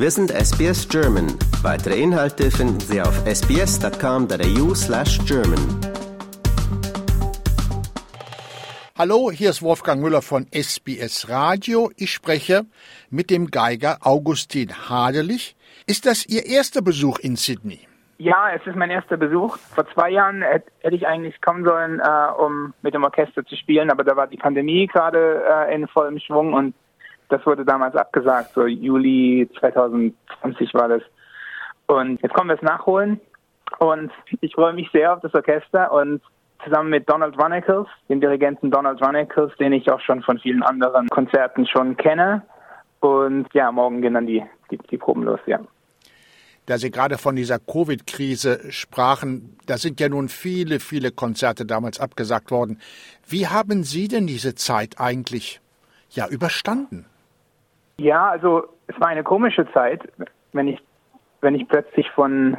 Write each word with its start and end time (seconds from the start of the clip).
Wir 0.00 0.12
sind 0.12 0.30
SBS 0.30 0.88
German. 0.88 1.26
Weitere 1.60 2.00
Inhalte 2.00 2.52
finden 2.52 2.78
Sie 2.78 3.02
auf 3.02 3.16
sbs.com.au 3.26 4.72
slash 4.72 5.18
German. 5.26 5.58
Hallo, 8.96 9.32
hier 9.32 9.50
ist 9.50 9.60
Wolfgang 9.60 10.00
Müller 10.00 10.22
von 10.22 10.46
SBS 10.52 11.28
Radio. 11.28 11.90
Ich 11.96 12.12
spreche 12.12 12.62
mit 13.10 13.28
dem 13.28 13.48
Geiger 13.48 13.98
Augustin 14.02 14.70
Hadelich. 14.88 15.56
Ist 15.88 16.06
das 16.06 16.24
Ihr 16.26 16.46
erster 16.46 16.80
Besuch 16.80 17.18
in 17.18 17.34
Sydney? 17.34 17.80
Ja, 18.18 18.52
es 18.54 18.64
ist 18.68 18.76
mein 18.76 18.90
erster 18.90 19.16
Besuch. 19.16 19.56
Vor 19.56 19.84
zwei 19.94 20.10
Jahren 20.10 20.42
hätte 20.42 20.94
ich 20.94 21.08
eigentlich 21.08 21.40
kommen 21.40 21.64
sollen, 21.64 21.98
äh, 21.98 22.40
um 22.40 22.72
mit 22.82 22.94
dem 22.94 23.02
Orchester 23.02 23.44
zu 23.44 23.56
spielen, 23.56 23.90
aber 23.90 24.04
da 24.04 24.14
war 24.14 24.28
die 24.28 24.36
Pandemie 24.36 24.86
gerade 24.86 25.42
äh, 25.42 25.74
in 25.74 25.88
vollem 25.88 26.20
Schwung 26.20 26.52
und 26.52 26.74
das 27.28 27.44
wurde 27.46 27.64
damals 27.64 27.94
abgesagt. 27.96 28.52
So 28.54 28.66
Juli 28.66 29.48
2020 29.58 30.74
war 30.74 30.88
das. 30.88 31.02
Und 31.86 32.20
jetzt 32.22 32.34
kommen 32.34 32.50
wir 32.50 32.56
es 32.56 32.62
nachholen 32.62 33.20
und 33.78 34.12
ich 34.40 34.54
freue 34.54 34.72
mich 34.72 34.90
sehr 34.92 35.12
auf 35.14 35.20
das 35.20 35.34
Orchester 35.34 35.92
und 35.92 36.20
zusammen 36.64 36.90
mit 36.90 37.08
Donald 37.08 37.38
Runnickles, 37.40 37.86
dem 38.08 38.20
Dirigenten 38.20 38.70
Donald 38.70 39.00
Runnickles, 39.00 39.52
den 39.58 39.72
ich 39.72 39.90
auch 39.90 40.00
schon 40.00 40.22
von 40.22 40.38
vielen 40.38 40.62
anderen 40.62 41.08
Konzerten 41.08 41.66
schon 41.66 41.96
kenne. 41.96 42.42
Und 43.00 43.46
ja, 43.54 43.70
morgen 43.70 44.02
gehen 44.02 44.14
dann 44.14 44.26
die, 44.26 44.44
die, 44.70 44.78
die 44.90 44.98
Proben 44.98 45.22
los, 45.22 45.40
ja 45.46 45.60
da 46.68 46.76
Sie 46.76 46.90
gerade 46.90 47.16
von 47.16 47.34
dieser 47.34 47.58
Covid-Krise 47.58 48.70
sprachen, 48.70 49.56
da 49.64 49.78
sind 49.78 50.00
ja 50.00 50.10
nun 50.10 50.28
viele, 50.28 50.80
viele 50.80 51.10
Konzerte 51.10 51.64
damals 51.64 51.98
abgesagt 51.98 52.50
worden. 52.50 52.78
Wie 53.26 53.46
haben 53.46 53.84
Sie 53.84 54.06
denn 54.06 54.26
diese 54.26 54.54
Zeit 54.54 55.00
eigentlich 55.00 55.62
ja 56.10 56.28
überstanden? 56.28 57.06
Ja, 58.00 58.30
also 58.30 58.68
es 58.86 58.98
war 59.00 59.08
eine 59.08 59.24
komische 59.24 59.70
Zeit, 59.72 60.02
wenn 60.52 60.68
ich 60.68 60.80
wenn 61.40 61.54
ich 61.54 61.68
plötzlich 61.68 62.10
von 62.10 62.56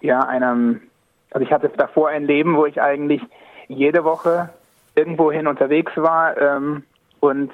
ja 0.00 0.20
einem 0.20 0.82
also 1.30 1.44
ich 1.44 1.52
hatte 1.52 1.68
davor 1.76 2.08
ein 2.08 2.24
Leben, 2.24 2.56
wo 2.56 2.66
ich 2.66 2.80
eigentlich 2.80 3.20
jede 3.68 4.04
Woche 4.04 4.50
irgendwohin 4.94 5.46
unterwegs 5.46 5.92
war 5.96 6.36
ähm, 6.40 6.84
und 7.20 7.52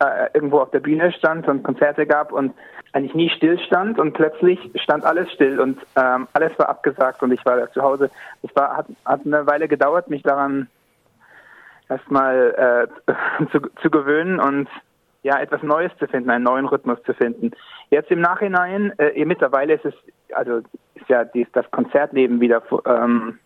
äh, 0.00 0.28
irgendwo 0.32 0.60
auf 0.60 0.70
der 0.70 0.80
Bühne 0.80 1.12
stand 1.12 1.46
und 1.48 1.62
Konzerte 1.62 2.06
gab 2.06 2.32
und 2.32 2.54
eigentlich 2.92 3.14
nie 3.14 3.30
stillstand 3.30 3.98
und 3.98 4.12
plötzlich 4.12 4.58
stand 4.76 5.04
alles 5.04 5.30
still 5.32 5.60
und 5.60 5.80
ähm, 5.96 6.28
alles 6.32 6.58
war 6.58 6.68
abgesagt 6.68 7.22
und 7.22 7.32
ich 7.32 7.44
war 7.44 7.70
zu 7.72 7.82
Hause. 7.82 8.10
Es 8.42 8.54
war, 8.56 8.76
hat, 8.76 8.86
hat 9.04 9.20
eine 9.24 9.46
Weile 9.46 9.68
gedauert, 9.68 10.08
mich 10.08 10.22
daran 10.22 10.68
erstmal 11.88 12.88
äh, 13.08 13.46
zu, 13.52 13.60
zu 13.82 13.90
gewöhnen 13.90 14.40
und 14.40 14.68
ja, 15.24 15.40
etwas 15.40 15.62
Neues 15.62 15.90
zu 15.98 16.06
finden, 16.06 16.30
einen 16.30 16.44
neuen 16.44 16.66
Rhythmus 16.66 17.02
zu 17.04 17.14
finden. 17.14 17.50
Jetzt 17.90 18.10
im 18.10 18.20
Nachhinein, 18.20 18.92
äh, 18.98 19.24
mittlerweile 19.24 19.74
ist 19.74 19.84
es, 19.86 19.94
also 20.34 20.58
ist 20.94 21.08
ja 21.08 21.24
dies, 21.24 21.48
das 21.52 21.68
Konzertleben 21.70 22.40
wieder 22.40 22.62
ähm, 22.86 23.38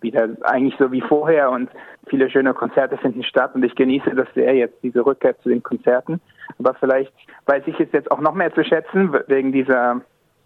wieder 0.00 0.28
eigentlich 0.42 0.74
so 0.78 0.92
wie 0.92 1.00
vorher 1.00 1.50
und 1.50 1.70
viele 2.08 2.30
schöne 2.30 2.54
Konzerte 2.54 2.98
finden 2.98 3.24
statt 3.24 3.54
und 3.54 3.64
ich 3.64 3.74
genieße 3.74 4.14
das 4.14 4.28
sehr 4.34 4.54
jetzt, 4.54 4.76
diese 4.82 5.04
Rückkehr 5.04 5.38
zu 5.40 5.48
den 5.48 5.62
Konzerten. 5.62 6.20
Aber 6.58 6.74
vielleicht 6.74 7.12
weiß 7.46 7.62
ich 7.66 7.80
es 7.80 7.90
jetzt 7.92 8.10
auch 8.10 8.20
noch 8.20 8.34
mehr 8.34 8.54
zu 8.54 8.62
schätzen 8.62 9.14
wegen 9.26 9.52
dieser 9.52 10.02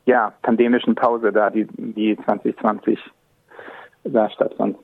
ja, 0.06 0.32
pandemischen 0.42 0.94
Pause 0.94 1.32
da, 1.32 1.50
die, 1.50 1.66
die 1.76 2.16
2020 2.24 2.98
da 4.04 4.30
stattfand. 4.30 4.78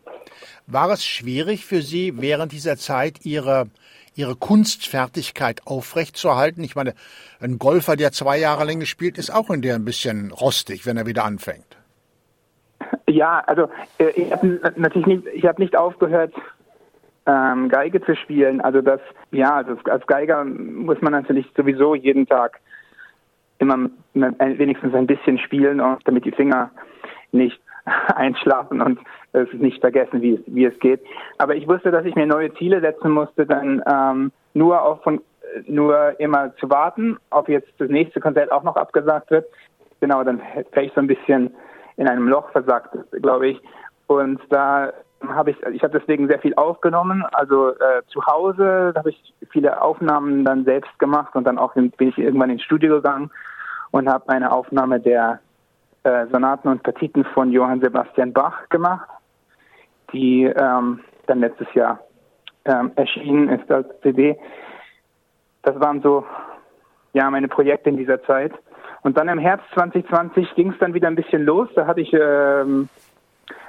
War 0.67 0.91
es 0.91 1.05
schwierig 1.05 1.65
für 1.65 1.81
Sie 1.81 2.21
während 2.21 2.53
dieser 2.53 2.77
Zeit 2.77 3.25
Ihre 3.25 3.69
ihre 4.17 4.35
Kunstfertigkeit 4.35 5.61
aufrechtzuerhalten. 5.67 6.65
Ich 6.65 6.75
meine, 6.75 6.95
ein 7.41 7.59
Golfer, 7.59 7.97
der 7.97 8.13
zwei 8.13 8.39
Jahre 8.39 8.65
lang 8.65 8.81
gespielt, 8.81 9.19
ist 9.19 9.31
auch 9.31 9.51
in 9.51 9.63
der 9.63 9.77
ein 9.77 9.85
bisschen 9.85 10.33
rostig, 10.33 10.87
wenn 10.87 10.97
er 10.97 11.07
wieder 11.07 11.25
anfängt. 11.25 11.77
Ja, 13.09 13.41
also 13.47 13.69
äh, 13.99 14.11
ich 14.11 14.33
habe 14.33 14.61
natürlich 14.77 15.07
nicht, 15.07 15.27
ich 15.33 15.45
habe 15.45 15.63
nicht 15.63 15.77
aufgehört, 15.77 16.35
ähm, 17.27 17.69
Geige 17.69 18.01
zu 18.03 18.17
spielen. 18.17 18.61
Also 18.61 18.81
das, 18.81 19.01
ja, 19.31 19.57
also 19.57 19.77
als 19.85 20.07
Geiger 20.07 20.45
muss 20.45 21.01
man 21.01 21.13
natürlich 21.13 21.47
sowieso 21.57 21.95
jeden 21.95 22.27
Tag 22.27 22.61
immer 23.59 23.89
wenigstens 24.15 24.95
ein 24.95 25.07
bisschen 25.07 25.39
spielen, 25.39 25.83
damit 26.05 26.25
die 26.25 26.33
Finger 26.33 26.71
nicht 27.33 27.59
einschlafen 28.15 28.81
und 28.81 28.99
es 29.37 29.53
nicht 29.53 29.81
vergessen, 29.81 30.23
wie 30.23 30.35
es, 30.35 30.41
wie 30.47 30.65
es 30.65 30.79
geht. 30.79 31.01
Aber 31.39 31.55
ich 31.55 31.69
wusste, 31.69 31.91
dass 31.91 32.05
ich 32.05 32.15
mir 32.15 32.27
neue 32.27 32.53
Ziele 32.55 32.81
setzen 32.81 33.11
musste, 33.11 33.47
dann 33.47 33.83
ähm, 33.87 34.33
nur 34.55 34.83
auf 34.83 35.03
von, 35.03 35.21
nur 35.67 36.19
immer 36.21 36.55
zu 36.57 36.69
warten, 36.71 37.19
ob 37.31 37.49
jetzt 37.49 37.73
das 37.79 37.89
nächste 37.89 38.21
Konzert 38.21 38.53
auch 38.53 38.63
noch 38.63 38.77
abgesagt 38.77 39.31
wird. 39.31 39.47
Genau, 40.01 40.23
dann 40.25 40.41
wäre 40.73 40.87
ich 40.87 40.93
so 40.95 41.01
ein 41.01 41.07
bisschen 41.07 41.55
in 41.97 42.09
einem 42.09 42.29
Loch 42.29 42.51
versagt, 42.51 42.97
glaube 43.23 43.49
ich. 43.49 43.61
Und 44.07 44.41
da 44.51 44.93
habe 45.29 45.51
ich, 45.51 45.63
ich 45.73 45.83
habe 45.83 45.99
deswegen 45.99 46.29
sehr 46.29 46.39
viel 46.39 46.55
aufgenommen. 46.55 47.25
Also 47.33 47.71
äh, 47.71 48.03
zu 48.09 48.25
Hause 48.27 48.93
habe 48.97 49.11
ich 49.11 49.35
viele 49.51 49.81
Aufnahmen 49.81 50.45
dann 50.45 50.65
selbst 50.65 50.99
gemacht 50.99 51.35
und 51.35 51.45
dann 51.45 51.59
auch 51.59 51.75
in, 51.77 51.91
bin 51.93 52.09
ich 52.09 52.19
irgendwann 52.19 52.51
ins 52.51 52.63
Studio 52.63 52.97
gegangen 52.97 53.31
und 53.91 54.09
habe 54.09 54.29
eine 54.29 54.53
Aufnahme 54.53 55.01
der 55.01 55.41
äh, 56.03 56.27
Sonaten 56.31 56.69
und 56.69 56.83
Partiten 56.83 57.25
von 57.25 57.51
Johann 57.51 57.81
Sebastian 57.81 58.33
Bach 58.33 58.69
gemacht, 58.69 59.09
die 60.13 60.45
ähm, 60.45 61.01
dann 61.27 61.41
letztes 61.41 61.73
Jahr 61.75 62.01
ähm, 62.65 62.93
erschienen 62.97 63.49
ist 63.49 63.71
als 63.71 63.89
CD. 64.03 64.39
Das 65.63 65.79
waren 65.81 66.01
so 66.03 66.25
ja 67.13 67.31
meine 67.31 67.49
Projekte 67.49 67.91
in 67.91 67.97
dieser 67.97 68.23
Zeit. 68.25 68.53
Und 69.03 69.17
dann 69.17 69.29
im 69.29 69.39
Herbst 69.39 69.67
2020 69.75 70.55
ging 70.55 70.73
es 70.73 70.79
dann 70.79 70.95
wieder 70.95 71.09
ein 71.09 71.15
bisschen 71.15 71.45
los. 71.45 71.69
Da 71.75 71.87
hatte 71.87 72.01
ich 72.01 72.13
ähm, 72.13 72.89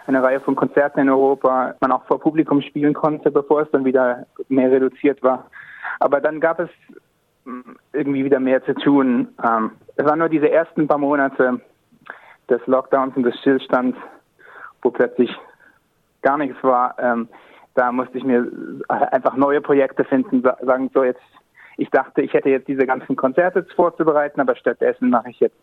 eine 0.07 0.23
Reihe 0.23 0.39
von 0.39 0.55
Konzerten 0.55 0.99
in 0.99 1.09
Europa, 1.09 1.75
man 1.79 1.91
auch 1.91 2.05
vor 2.05 2.19
Publikum 2.19 2.61
spielen 2.61 2.93
konnte, 2.93 3.29
bevor 3.29 3.61
es 3.61 3.71
dann 3.71 3.85
wieder 3.85 4.25
mehr 4.49 4.71
reduziert 4.71 5.21
war. 5.21 5.45
Aber 5.99 6.21
dann 6.21 6.39
gab 6.39 6.59
es 6.59 6.69
mm, 7.45 7.61
irgendwie 7.93 8.25
wieder 8.25 8.39
mehr 8.39 8.63
zu 8.63 8.73
tun. 8.73 9.27
Ähm, 9.43 9.71
es 9.95 10.05
waren 10.05 10.19
nur 10.19 10.29
diese 10.29 10.49
ersten 10.49 10.87
paar 10.87 10.97
Monate 10.97 11.61
des 12.49 12.65
Lockdowns 12.65 13.15
und 13.15 13.23
des 13.23 13.37
Stillstands, 13.39 13.97
wo 14.81 14.91
plötzlich 14.91 15.29
gar 16.21 16.37
nichts 16.37 16.61
war. 16.63 16.95
Ähm, 16.99 17.27
da 17.75 17.91
musste 17.91 18.17
ich 18.17 18.23
mir 18.23 18.49
einfach 18.89 19.35
neue 19.35 19.61
Projekte 19.61 20.03
finden, 20.03 20.41
sagen 20.41 20.89
so 20.93 21.03
jetzt 21.03 21.21
ich 21.77 21.89
dachte, 21.91 22.23
ich 22.23 22.33
hätte 22.33 22.49
jetzt 22.49 22.67
diese 22.67 22.87
ganzen 22.87 23.15
Konzerte 23.15 23.63
vorzubereiten, 23.75 24.41
aber 24.41 24.55
stattdessen 24.55 25.11
mache 25.11 25.29
ich 25.29 25.39
jetzt 25.39 25.55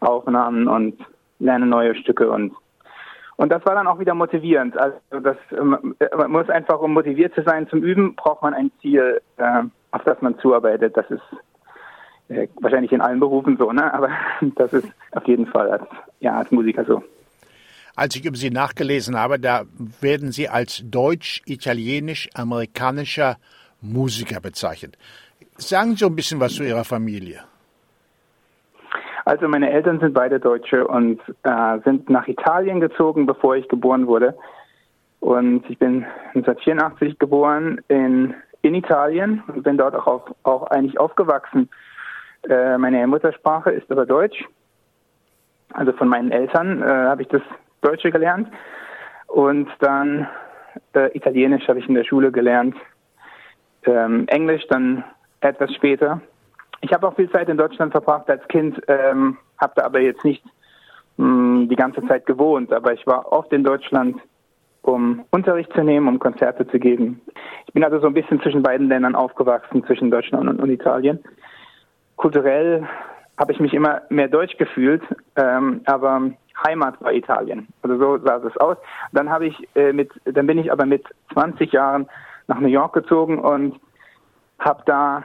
Aufnahmen 0.00 0.68
und 0.68 0.98
lerne 1.38 1.66
neue 1.66 1.94
Stücke 1.94 2.30
und 2.30 2.54
und 3.36 3.52
das 3.52 3.64
war 3.64 3.76
dann 3.76 3.86
auch 3.86 4.00
wieder 4.00 4.14
motivierend. 4.14 4.76
Also 4.76 4.98
das 5.10 5.36
ähm, 5.52 5.94
man 6.16 6.30
muss 6.30 6.50
einfach, 6.50 6.80
um 6.80 6.92
motiviert 6.92 7.34
zu 7.34 7.42
sein 7.42 7.68
zum 7.68 7.82
Üben, 7.84 8.16
braucht 8.16 8.42
man 8.42 8.52
ein 8.52 8.72
Ziel, 8.80 9.20
äh, 9.36 9.62
auf 9.92 10.02
das 10.02 10.20
man 10.20 10.36
zuarbeitet. 10.40 10.96
Das 10.96 11.08
ist 11.08 11.22
äh, 12.28 12.48
wahrscheinlich 12.60 12.90
in 12.90 13.00
allen 13.00 13.20
Berufen 13.20 13.56
so, 13.56 13.70
ne? 13.70 13.94
Aber 13.94 14.10
das 14.56 14.72
ist 14.72 14.88
auf 15.12 15.24
jeden 15.28 15.46
Fall 15.46 15.70
als 15.70 15.84
ja 16.18 16.36
als 16.36 16.50
Musiker 16.50 16.84
so. 16.84 17.02
Als 17.98 18.14
ich 18.14 18.24
über 18.24 18.36
Sie 18.36 18.50
nachgelesen 18.50 19.18
habe, 19.18 19.40
da 19.40 19.64
werden 20.00 20.30
Sie 20.30 20.48
als 20.48 20.84
deutsch-italienisch-amerikanischer 20.88 23.38
Musiker 23.80 24.40
bezeichnet. 24.40 24.96
Sagen 25.56 25.96
Sie 25.96 26.06
ein 26.06 26.14
bisschen 26.14 26.38
was 26.38 26.54
zu 26.54 26.62
Ihrer 26.62 26.84
Familie. 26.84 27.40
Also 29.24 29.48
meine 29.48 29.72
Eltern 29.72 29.98
sind 29.98 30.14
beide 30.14 30.38
Deutsche 30.38 30.86
und 30.86 31.20
äh, 31.42 31.80
sind 31.84 32.08
nach 32.08 32.28
Italien 32.28 32.78
gezogen, 32.78 33.26
bevor 33.26 33.56
ich 33.56 33.66
geboren 33.66 34.06
wurde. 34.06 34.38
Und 35.18 35.68
ich 35.68 35.80
bin 35.80 36.06
1984 36.34 37.18
geboren 37.18 37.80
in, 37.88 38.32
in 38.62 38.76
Italien 38.76 39.42
und 39.48 39.64
bin 39.64 39.76
dort 39.76 39.96
auch, 39.96 40.06
auf, 40.06 40.22
auch 40.44 40.68
eigentlich 40.68 41.00
aufgewachsen. 41.00 41.68
Äh, 42.48 42.78
meine 42.78 43.04
Muttersprache 43.08 43.72
ist 43.72 43.90
aber 43.90 44.06
Deutsch. 44.06 44.44
Also 45.72 45.90
von 45.94 46.06
meinen 46.06 46.30
Eltern 46.30 46.80
äh, 46.80 46.86
habe 46.86 47.22
ich 47.22 47.28
das 47.28 47.42
Deutsche 47.80 48.10
gelernt. 48.10 48.48
Und 49.26 49.68
dann 49.80 50.28
äh, 50.94 51.16
Italienisch 51.16 51.68
habe 51.68 51.78
ich 51.78 51.88
in 51.88 51.94
der 51.94 52.04
Schule 52.04 52.32
gelernt. 52.32 52.76
Ähm, 53.84 54.26
Englisch 54.28 54.66
dann 54.68 55.04
etwas 55.40 55.72
später. 55.74 56.20
Ich 56.80 56.92
habe 56.92 57.06
auch 57.06 57.16
viel 57.16 57.30
Zeit 57.30 57.48
in 57.48 57.56
Deutschland 57.56 57.92
verbracht 57.92 58.28
als 58.30 58.46
Kind, 58.48 58.80
ähm, 58.88 59.36
habe 59.58 59.72
da 59.76 59.84
aber 59.84 60.00
jetzt 60.00 60.24
nicht 60.24 60.44
mh, 61.16 61.26
hm, 61.26 61.68
die 61.68 61.76
ganze 61.76 62.06
Zeit 62.06 62.26
gewohnt, 62.26 62.72
aber 62.72 62.92
ich 62.92 63.06
war 63.06 63.32
oft 63.32 63.52
in 63.52 63.64
Deutschland, 63.64 64.16
um 64.82 65.24
Unterricht 65.30 65.72
zu 65.72 65.82
nehmen, 65.82 66.08
um 66.08 66.18
Konzerte 66.18 66.66
zu 66.68 66.78
geben. 66.78 67.20
Ich 67.66 67.72
bin 67.72 67.84
also 67.84 68.00
so 68.00 68.06
ein 68.06 68.14
bisschen 68.14 68.40
zwischen 68.40 68.62
beiden 68.62 68.88
Ländern 68.88 69.14
aufgewachsen, 69.14 69.84
zwischen 69.84 70.10
Deutschland 70.10 70.48
und, 70.48 70.60
und 70.60 70.70
Italien. 70.70 71.18
Kulturell 72.16 72.86
habe 73.36 73.52
ich 73.52 73.60
mich 73.60 73.74
immer 73.74 74.02
mehr 74.08 74.28
deutsch 74.28 74.56
gefühlt, 74.56 75.02
ähm, 75.36 75.82
aber 75.84 76.32
Heimat 76.64 77.00
war 77.00 77.12
Italien. 77.12 77.68
Also 77.82 77.98
so 77.98 78.18
sah 78.24 78.36
es 78.36 78.56
aus. 78.58 78.76
Dann 79.12 79.30
habe 79.30 79.46
ich 79.46 79.68
äh, 79.74 79.92
mit, 79.92 80.10
dann 80.24 80.46
bin 80.46 80.58
ich 80.58 80.72
aber 80.72 80.86
mit 80.86 81.04
20 81.32 81.72
Jahren 81.72 82.08
nach 82.46 82.60
New 82.60 82.68
York 82.68 82.92
gezogen 82.94 83.38
und 83.38 83.78
habe 84.58 84.82
da 84.86 85.24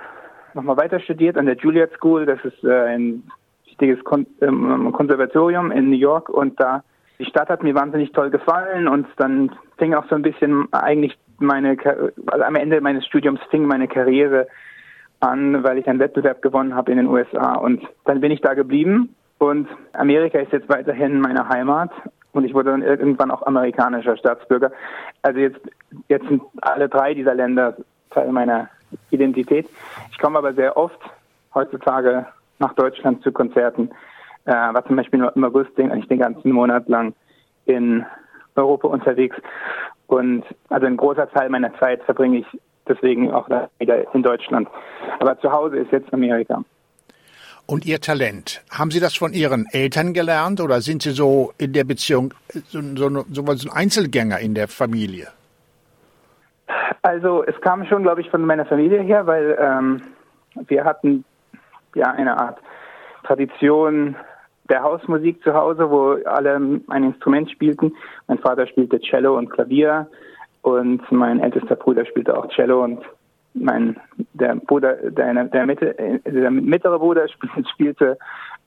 nochmal 0.53 0.77
weiter 0.77 0.99
studiert 0.99 1.37
an 1.37 1.45
der 1.45 1.57
Juilliard 1.57 1.91
School. 1.93 2.25
Das 2.25 2.43
ist 2.43 2.63
äh, 2.63 2.95
ein 2.95 3.23
wichtiges 3.65 4.03
Kon 4.03 4.27
ähm, 4.41 4.91
Konservatorium 4.91 5.71
in 5.71 5.89
New 5.89 5.97
York 5.97 6.29
und 6.29 6.59
da 6.59 6.83
die 7.19 7.25
Stadt 7.25 7.49
hat 7.49 7.63
mir 7.63 7.75
wahnsinnig 7.75 8.11
toll 8.11 8.29
gefallen 8.29 8.87
und 8.87 9.07
dann 9.17 9.51
fing 9.77 9.93
auch 9.93 10.07
so 10.09 10.15
ein 10.15 10.23
bisschen 10.23 10.67
eigentlich 10.73 11.17
meine, 11.39 11.77
also 12.27 12.43
am 12.43 12.55
Ende 12.55 12.81
meines 12.81 13.05
Studiums 13.05 13.39
fing 13.49 13.65
meine 13.65 13.87
Karriere 13.87 14.47
an, 15.19 15.63
weil 15.63 15.77
ich 15.77 15.87
einen 15.87 15.99
Wettbewerb 15.99 16.41
gewonnen 16.41 16.75
habe 16.75 16.91
in 16.91 16.97
den 16.97 17.07
USA 17.07 17.53
und 17.55 17.81
dann 18.05 18.19
bin 18.19 18.31
ich 18.31 18.41
da 18.41 18.55
geblieben 18.55 19.15
und 19.43 19.67
Amerika 19.91 20.39
ist 20.39 20.53
jetzt 20.53 20.69
weiterhin 20.69 21.19
meine 21.19 21.49
Heimat 21.49 21.91
und 22.31 22.45
ich 22.45 22.53
wurde 22.53 22.71
dann 22.71 22.81
irgendwann 22.81 23.29
auch 23.29 23.45
amerikanischer 23.45 24.15
Staatsbürger. 24.15 24.71
Also 25.21 25.41
jetzt, 25.41 25.59
jetzt 26.07 26.25
sind 26.29 26.41
alle 26.61 26.87
drei 26.87 27.13
dieser 27.13 27.35
Länder 27.35 27.75
Teil 28.11 28.31
meiner 28.31 28.69
Identität. 29.11 29.67
Ich 30.11 30.17
komme 30.17 30.37
aber 30.37 30.53
sehr 30.53 30.77
oft 30.77 30.97
heutzutage 31.53 32.25
nach 32.59 32.73
Deutschland 32.75 33.21
zu 33.21 33.33
Konzerten. 33.33 33.89
Äh, 34.45 34.53
war 34.53 34.85
zum 34.85 34.95
Beispiel 34.95 35.29
im 35.35 35.43
August 35.43 35.77
den, 35.77 35.93
ich 35.93 36.07
den 36.07 36.19
ganzen 36.19 36.53
Monat 36.53 36.87
lang 36.87 37.13
in 37.65 38.05
Europa 38.55 38.87
unterwegs. 38.87 39.35
Und 40.07 40.45
also 40.69 40.85
ein 40.85 40.95
großer 40.95 41.29
Teil 41.31 41.49
meiner 41.49 41.77
Zeit 41.79 42.01
verbringe 42.03 42.37
ich 42.37 42.47
deswegen 42.87 43.33
auch 43.33 43.49
wieder 43.79 44.13
in 44.13 44.23
Deutschland. 44.23 44.69
Aber 45.19 45.37
zu 45.41 45.51
Hause 45.51 45.79
ist 45.79 45.91
jetzt 45.91 46.13
Amerika. 46.13 46.63
Und 47.65 47.85
Ihr 47.85 48.01
Talent, 48.01 48.61
haben 48.69 48.91
Sie 48.91 48.99
das 48.99 49.15
von 49.15 49.33
Ihren 49.33 49.65
Eltern 49.71 50.13
gelernt 50.13 50.59
oder 50.59 50.81
sind 50.81 51.01
Sie 51.01 51.11
so 51.11 51.53
in 51.57 51.73
der 51.73 51.85
Beziehung 51.85 52.33
so, 52.69 52.81
so, 52.95 53.25
so 53.31 53.41
ein 53.41 53.71
Einzelgänger 53.71 54.39
in 54.39 54.53
der 54.53 54.67
Familie? 54.67 55.27
Also 57.01 57.43
es 57.43 57.59
kam 57.61 57.85
schon, 57.85 58.03
glaube 58.03 58.21
ich, 58.21 58.29
von 58.29 58.45
meiner 58.45 58.65
Familie 58.65 59.01
her, 59.01 59.25
weil 59.27 59.57
ähm, 59.59 60.01
wir 60.67 60.83
hatten 60.83 61.25
ja 61.95 62.11
eine 62.11 62.37
Art 62.37 62.59
Tradition 63.23 64.15
der 64.69 64.83
Hausmusik 64.83 65.43
zu 65.43 65.53
Hause, 65.53 65.89
wo 65.89 66.17
alle 66.25 66.55
ein 66.55 67.03
Instrument 67.03 67.51
spielten. 67.51 67.93
Mein 68.27 68.39
Vater 68.39 68.67
spielte 68.67 68.99
Cello 68.99 69.37
und 69.37 69.49
Klavier 69.49 70.07
und 70.61 71.01
mein 71.11 71.39
ältester 71.39 71.75
Bruder 71.75 72.05
spielte 72.05 72.37
auch 72.37 72.47
Cello 72.49 72.83
und 72.83 73.03
mein 73.53 73.97
der 74.33 74.55
Bruder, 74.55 74.95
der, 75.11 75.45
der, 75.45 75.65
Mitte, 75.65 75.95
der 76.25 76.51
mittlere 76.51 76.99
Bruder 76.99 77.27
spielte 77.73 78.17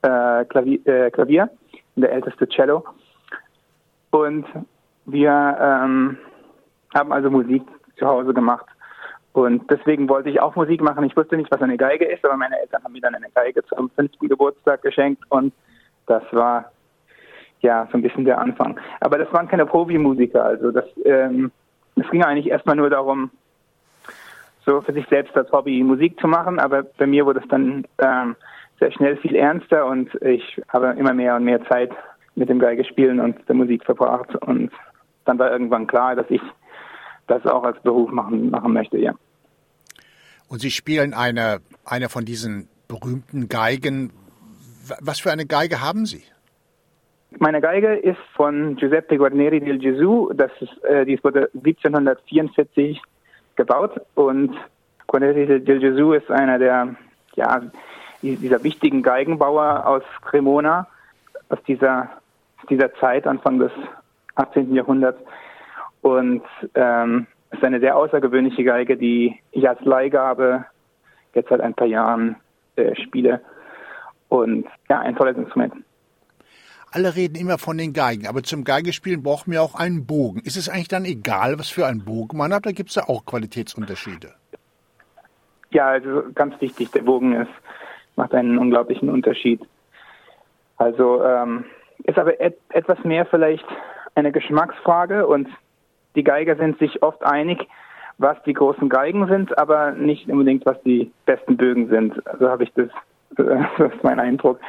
äh, 0.02 0.44
Klavier, 0.44 0.86
äh, 0.86 1.10
Klavier, 1.10 1.50
der 1.96 2.12
älteste 2.12 2.48
Cello. 2.48 2.84
Und 4.10 4.46
wir 5.06 5.58
ähm, 5.60 6.18
haben 6.94 7.12
also 7.12 7.30
Musik 7.30 7.62
zu 7.98 8.06
Hause 8.06 8.32
gemacht. 8.32 8.66
Und 9.32 9.70
deswegen 9.70 10.08
wollte 10.08 10.30
ich 10.30 10.40
auch 10.40 10.56
Musik 10.56 10.80
machen. 10.80 11.04
Ich 11.04 11.16
wusste 11.16 11.36
nicht, 11.36 11.50
was 11.50 11.60
eine 11.60 11.76
Geige 11.76 12.06
ist, 12.06 12.24
aber 12.24 12.36
meine 12.36 12.58
Eltern 12.58 12.82
haben 12.82 12.92
mir 12.92 13.02
dann 13.02 13.14
eine 13.14 13.28
Geige 13.34 13.62
zum 13.66 13.90
fünften 13.90 14.28
Geburtstag 14.28 14.80
geschenkt 14.82 15.22
und 15.28 15.52
das 16.06 16.22
war 16.32 16.72
ja 17.60 17.86
so 17.90 17.98
ein 17.98 18.02
bisschen 18.02 18.24
der 18.24 18.38
Anfang. 18.38 18.80
Aber 19.00 19.18
das 19.18 19.30
waren 19.32 19.48
keine 19.48 19.66
Profimusiker, 19.66 20.42
also 20.42 20.70
das 20.70 20.86
ähm, 21.04 21.50
es 21.96 22.08
ging 22.10 22.22
eigentlich 22.22 22.48
erstmal 22.48 22.76
nur 22.76 22.90
darum, 22.90 23.30
so 24.66 24.82
für 24.82 24.92
sich 24.92 25.06
selbst 25.08 25.34
als 25.36 25.50
Hobby 25.52 25.82
Musik 25.82 26.20
zu 26.20 26.26
machen, 26.26 26.58
aber 26.58 26.82
bei 26.82 27.06
mir 27.06 27.24
wurde 27.24 27.40
es 27.40 27.48
dann 27.48 27.86
ähm, 27.98 28.36
sehr 28.80 28.92
schnell 28.92 29.16
viel 29.16 29.36
ernster 29.36 29.86
und 29.86 30.12
ich 30.22 30.60
habe 30.68 30.94
immer 30.98 31.14
mehr 31.14 31.36
und 31.36 31.44
mehr 31.44 31.64
Zeit 31.68 31.92
mit 32.34 32.48
dem 32.48 32.58
Geigespielen 32.58 33.20
und 33.20 33.36
der 33.48 33.54
Musik 33.54 33.84
verbracht 33.84 34.34
und 34.42 34.70
dann 35.24 35.38
war 35.38 35.50
irgendwann 35.50 35.86
klar, 35.86 36.16
dass 36.16 36.26
ich 36.28 36.42
das 37.26 37.44
auch 37.46 37.64
als 37.64 37.80
Beruf 37.82 38.10
machen, 38.10 38.50
machen 38.50 38.72
möchte, 38.72 38.98
ja. 38.98 39.14
Und 40.48 40.60
Sie 40.60 40.70
spielen 40.70 41.14
eine, 41.14 41.60
eine 41.84 42.08
von 42.08 42.24
diesen 42.24 42.68
berühmten 42.86 43.48
Geigen. 43.48 44.12
Was 45.00 45.18
für 45.18 45.32
eine 45.32 45.46
Geige 45.46 45.80
haben 45.80 46.06
Sie? 46.06 46.22
Meine 47.38 47.60
Geige 47.60 47.94
ist 47.96 48.20
von 48.34 48.76
Giuseppe 48.76 49.16
Guarneri 49.18 49.60
del 49.60 49.78
Gesù. 49.78 50.32
Das 50.34 50.52
ist, 50.60 50.84
äh, 50.84 51.04
die 51.04 51.18
wurde 51.24 51.50
1744 51.54 53.02
gebaut 53.56 54.00
und 54.14 54.56
Guarneri 55.06 55.46
del 55.46 55.80
Gesù 55.80 56.12
ist 56.12 56.30
einer 56.30 56.58
der, 56.58 56.94
ja, 57.34 57.62
dieser 58.22 58.62
wichtigen 58.64 59.02
Geigenbauer 59.02 59.86
aus 59.86 60.02
Cremona, 60.22 60.86
aus 61.48 61.58
dieser, 61.66 62.10
dieser 62.68 62.92
Zeit, 62.94 63.26
Anfang 63.26 63.58
des 63.58 63.72
18. 64.34 64.74
Jahrhunderts. 64.74 65.20
Und 66.02 66.42
ähm, 66.74 67.26
ist 67.50 67.64
eine 67.64 67.80
sehr 67.80 67.96
außergewöhnliche 67.96 68.64
Geige, 68.64 68.96
die 68.96 69.38
ich 69.52 69.68
als 69.68 69.80
Leihgabe 69.82 70.64
jetzt 71.34 71.48
seit 71.48 71.60
ein 71.60 71.74
paar 71.74 71.86
Jahren 71.86 72.36
äh, 72.76 72.94
spiele. 72.96 73.40
Und 74.28 74.66
ja, 74.88 75.00
ein 75.00 75.16
tolles 75.16 75.36
Instrument. 75.36 75.74
Alle 76.96 77.14
reden 77.14 77.34
immer 77.36 77.58
von 77.58 77.76
den 77.76 77.92
Geigen, 77.92 78.26
aber 78.26 78.42
zum 78.42 78.64
Geigespielen 78.64 79.22
brauchen 79.22 79.52
wir 79.52 79.60
auch 79.60 79.74
einen 79.74 80.06
Bogen. 80.06 80.40
Ist 80.40 80.56
es 80.56 80.70
eigentlich 80.70 80.88
dann 80.88 81.04
egal, 81.04 81.58
was 81.58 81.68
für 81.68 81.86
einen 81.86 82.06
Bogen 82.06 82.38
man 82.38 82.54
hat, 82.54 82.64
oder 82.64 82.72
gibt 82.72 82.88
es 82.88 82.94
da 82.94 83.02
auch 83.02 83.26
Qualitätsunterschiede? 83.26 84.32
Ja, 85.72 85.88
also 85.88 86.22
ganz 86.34 86.58
wichtig, 86.62 86.92
der 86.92 87.02
Bogen 87.02 87.34
ist, 87.34 87.50
macht 88.16 88.34
einen 88.34 88.56
unglaublichen 88.56 89.10
Unterschied. 89.10 89.60
Also 90.78 91.22
ähm, 91.22 91.66
ist 92.04 92.18
aber 92.18 92.40
et 92.40 92.56
etwas 92.70 93.04
mehr 93.04 93.26
vielleicht 93.26 93.66
eine 94.14 94.32
Geschmacksfrage 94.32 95.26
und 95.26 95.48
die 96.14 96.24
Geiger 96.24 96.56
sind 96.56 96.78
sich 96.78 97.02
oft 97.02 97.22
einig, 97.26 97.68
was 98.16 98.42
die 98.44 98.54
großen 98.54 98.88
Geigen 98.88 99.28
sind, 99.28 99.58
aber 99.58 99.90
nicht 99.90 100.30
unbedingt, 100.30 100.64
was 100.64 100.82
die 100.82 101.12
besten 101.26 101.58
Bögen 101.58 101.90
sind. 101.90 102.26
Also 102.26 102.48
habe 102.48 102.64
ich 102.64 102.72
das, 102.72 102.88
das 103.36 103.92
ist 103.92 104.02
mein 104.02 104.18
Eindruck. 104.18 104.60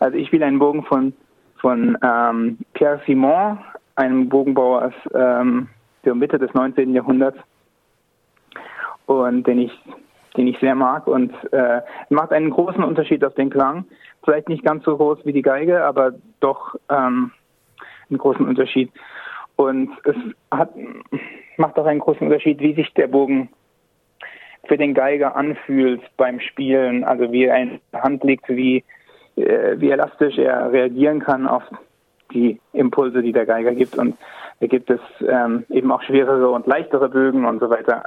Also 0.00 0.18
ich 0.18 0.26
spiele 0.26 0.46
einen 0.46 0.58
Bogen 0.58 0.82
von 0.82 1.12
von 1.60 1.96
ähm, 2.02 2.58
Pierre 2.74 3.00
Simon, 3.06 3.58
einem 3.96 4.28
Bogenbauer 4.28 4.86
aus 4.86 5.12
ähm, 5.14 5.68
der 6.04 6.14
Mitte 6.14 6.38
des 6.38 6.52
19. 6.54 6.94
Jahrhunderts 6.94 7.38
und 9.06 9.46
den 9.46 9.58
ich 9.60 9.72
den 10.36 10.46
ich 10.46 10.58
sehr 10.60 10.74
mag 10.74 11.06
und 11.06 11.32
äh, 11.52 11.80
macht 12.08 12.32
einen 12.32 12.50
großen 12.50 12.84
Unterschied 12.84 13.24
auf 13.24 13.34
den 13.34 13.50
Klang. 13.50 13.84
Vielleicht 14.24 14.48
nicht 14.48 14.64
ganz 14.64 14.84
so 14.84 14.96
groß 14.96 15.18
wie 15.24 15.32
die 15.32 15.42
Geige, 15.42 15.84
aber 15.84 16.12
doch 16.40 16.76
ähm, 16.88 17.32
einen 18.08 18.18
großen 18.18 18.46
Unterschied. 18.46 18.92
Und 19.56 19.90
es 20.04 20.16
hat, 20.50 20.70
macht 21.56 21.78
auch 21.78 21.86
einen 21.86 22.00
großen 22.00 22.26
Unterschied, 22.26 22.60
wie 22.60 22.74
sich 22.74 22.92
der 22.94 23.08
Bogen 23.08 23.50
für 24.66 24.76
den 24.76 24.94
Geiger 24.94 25.36
anfühlt 25.36 26.02
beim 26.16 26.38
Spielen, 26.40 27.04
also 27.04 27.32
wie 27.32 27.44
er 27.44 27.56
in 27.60 27.80
der 27.92 28.02
Hand 28.02 28.22
liegt, 28.24 28.48
wie 28.48 28.84
wie 29.36 29.90
elastisch 29.90 30.38
er 30.38 30.72
reagieren 30.72 31.20
kann 31.20 31.46
auf 31.46 31.62
die 32.32 32.60
Impulse, 32.72 33.22
die 33.22 33.32
der 33.32 33.46
Geiger 33.46 33.74
gibt. 33.74 33.96
Und 33.96 34.16
da 34.60 34.66
gibt 34.66 34.90
es 34.90 35.00
ähm, 35.26 35.64
eben 35.68 35.90
auch 35.90 36.02
schwerere 36.02 36.50
und 36.50 36.66
leichtere 36.66 37.08
Bögen 37.08 37.44
und 37.44 37.60
so 37.60 37.70
weiter. 37.70 38.02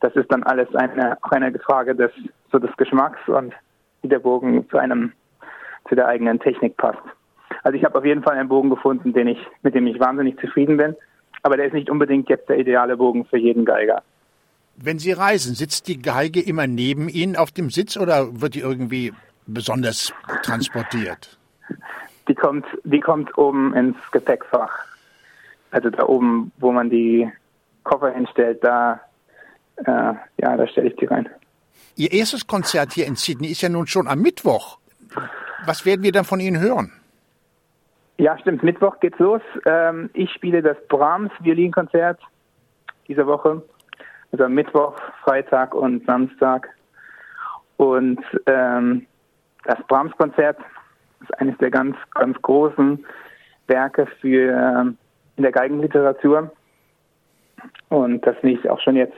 Das 0.00 0.14
ist 0.16 0.30
dann 0.32 0.42
alles 0.42 0.74
eine, 0.74 1.18
auch 1.22 1.30
eine 1.30 1.56
Frage 1.58 1.94
des, 1.94 2.10
so 2.50 2.58
des 2.58 2.74
Geschmacks 2.76 3.20
und 3.28 3.52
wie 4.02 4.08
der 4.08 4.18
Bogen 4.18 4.68
zu 4.70 4.78
einem, 4.78 5.12
zu 5.88 5.94
der 5.94 6.08
eigenen 6.08 6.40
Technik 6.40 6.76
passt. 6.76 7.02
Also 7.62 7.76
ich 7.76 7.84
habe 7.84 7.98
auf 7.98 8.04
jeden 8.04 8.22
Fall 8.22 8.36
einen 8.36 8.48
Bogen 8.48 8.70
gefunden, 8.70 9.12
den 9.12 9.28
ich, 9.28 9.38
mit 9.62 9.74
dem 9.74 9.86
ich 9.86 10.00
wahnsinnig 10.00 10.38
zufrieden 10.40 10.76
bin. 10.78 10.96
Aber 11.42 11.56
der 11.56 11.66
ist 11.66 11.74
nicht 11.74 11.90
unbedingt 11.90 12.28
jetzt 12.28 12.48
der 12.48 12.58
ideale 12.58 12.96
Bogen 12.96 13.24
für 13.24 13.38
jeden 13.38 13.64
Geiger. 13.64 14.02
Wenn 14.76 14.98
Sie 14.98 15.12
reisen, 15.12 15.54
sitzt 15.54 15.88
die 15.88 16.00
Geige 16.00 16.40
immer 16.40 16.66
neben 16.66 17.08
Ihnen 17.08 17.36
auf 17.36 17.50
dem 17.50 17.68
Sitz 17.68 17.98
oder 17.98 18.40
wird 18.40 18.54
die 18.54 18.60
irgendwie 18.60 19.12
besonders 19.52 20.12
transportiert? 20.42 21.38
Die 22.28 22.34
kommt, 22.34 22.66
die 22.84 23.00
kommt 23.00 23.36
oben 23.36 23.74
ins 23.74 23.96
Gepäckfach. 24.12 24.70
Also 25.70 25.90
da 25.90 26.04
oben, 26.04 26.52
wo 26.58 26.72
man 26.72 26.90
die 26.90 27.30
Koffer 27.84 28.10
hinstellt, 28.10 28.62
da, 28.62 29.00
äh, 29.76 30.14
ja, 30.38 30.56
da 30.56 30.66
stelle 30.66 30.88
ich 30.88 30.96
die 30.96 31.06
rein. 31.06 31.28
Ihr 31.96 32.12
erstes 32.12 32.46
Konzert 32.46 32.92
hier 32.92 33.06
in 33.06 33.16
Sydney 33.16 33.48
ist 33.48 33.62
ja 33.62 33.68
nun 33.68 33.86
schon 33.86 34.08
am 34.08 34.20
Mittwoch. 34.20 34.78
Was 35.66 35.84
werden 35.84 36.02
wir 36.02 36.12
dann 36.12 36.24
von 36.24 36.40
Ihnen 36.40 36.60
hören? 36.60 36.92
Ja, 38.18 38.38
stimmt. 38.38 38.62
Mittwoch 38.62 39.00
geht's 39.00 39.18
los. 39.18 39.40
Ähm, 39.64 40.10
ich 40.12 40.30
spiele 40.32 40.62
das 40.62 40.76
Brahms 40.88 41.32
Violinkonzert 41.40 42.20
diese 43.08 43.26
Woche. 43.26 43.62
Also 44.32 44.48
Mittwoch, 44.48 44.94
Freitag 45.24 45.74
und 45.74 46.04
Samstag. 46.04 46.68
Und 47.76 48.20
ähm, 48.46 49.06
das 49.64 49.78
Brahms-Konzert 49.88 50.58
ist 51.20 51.38
eines 51.38 51.56
der 51.58 51.70
ganz, 51.70 51.96
ganz 52.14 52.40
großen 52.42 53.04
Werke 53.66 54.06
für 54.20 54.52
ähm, 54.52 54.96
in 55.36 55.42
der 55.42 55.52
Geigenliteratur. 55.52 56.50
Und 57.88 58.26
das 58.26 58.42
mich 58.42 58.68
auch 58.68 58.80
schon 58.80 58.96
jetzt 58.96 59.16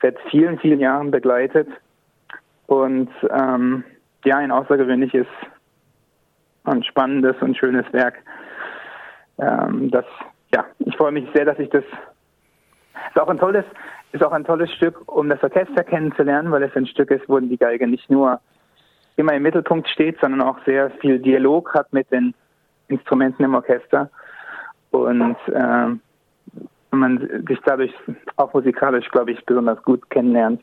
seit 0.00 0.18
vielen, 0.30 0.58
vielen 0.58 0.80
Jahren 0.80 1.10
begleitet. 1.10 1.68
Und 2.66 3.10
ähm, 3.30 3.84
ja, 4.24 4.36
ein 4.38 4.50
außergewöhnliches 4.50 5.26
und 6.64 6.84
spannendes 6.86 7.36
und 7.40 7.56
schönes 7.56 7.90
Werk. 7.92 8.14
Ähm, 9.38 9.90
das, 9.90 10.04
ja, 10.54 10.64
ich 10.80 10.96
freue 10.96 11.12
mich 11.12 11.28
sehr, 11.34 11.44
dass 11.44 11.58
ich 11.58 11.70
das 11.70 11.84
Ist 13.08 13.20
auch 13.20 13.28
ein 13.28 13.38
tolles, 13.38 13.64
ist 14.12 14.22
auch 14.22 14.32
ein 14.32 14.44
tolles 14.44 14.70
Stück, 14.72 15.00
um 15.06 15.28
das 15.28 15.42
Orchester 15.42 15.84
kennenzulernen, 15.84 16.50
weil 16.50 16.62
es 16.62 16.74
ein 16.76 16.86
Stück 16.86 17.10
ist, 17.10 17.28
wo 17.28 17.38
die 17.38 17.56
Geige 17.56 17.86
nicht 17.86 18.10
nur 18.10 18.40
immer 19.18 19.34
im 19.34 19.42
Mittelpunkt 19.42 19.88
steht, 19.88 20.18
sondern 20.20 20.42
auch 20.42 20.58
sehr 20.64 20.90
viel 21.00 21.18
Dialog 21.18 21.74
hat 21.74 21.92
mit 21.92 22.10
den 22.12 22.34
Instrumenten 22.86 23.44
im 23.44 23.54
Orchester. 23.54 24.10
Und 24.90 25.36
äh, 25.48 25.88
man 26.90 27.44
sich 27.46 27.58
dadurch 27.64 27.92
auch 28.36 28.54
musikalisch, 28.54 29.08
glaube 29.10 29.32
ich, 29.32 29.44
besonders 29.44 29.82
gut 29.82 30.08
kennenlernt. 30.08 30.62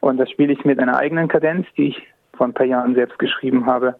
Und 0.00 0.18
das 0.18 0.30
spiele 0.30 0.52
ich 0.52 0.64
mit 0.64 0.78
einer 0.78 0.96
eigenen 0.96 1.26
Kadenz, 1.26 1.66
die 1.76 1.88
ich 1.88 2.06
vor 2.36 2.46
ein 2.46 2.54
paar 2.54 2.66
Jahren 2.66 2.94
selbst 2.94 3.18
geschrieben 3.18 3.66
habe. 3.66 3.96